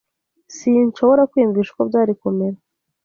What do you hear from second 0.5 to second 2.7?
Sinshobora kwiyumvisha uko byari kumera.